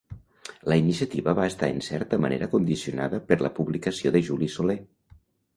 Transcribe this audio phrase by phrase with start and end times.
[0.71, 4.81] La iniciativa va estar en certa manera condicionada per la publicació de Juli Soler.